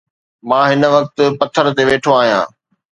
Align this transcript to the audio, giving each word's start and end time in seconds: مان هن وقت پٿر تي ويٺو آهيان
مان 0.49 0.65
هن 0.71 0.83
وقت 0.95 1.15
پٿر 1.39 1.65
تي 1.75 1.83
ويٺو 1.89 2.11
آهيان 2.19 2.47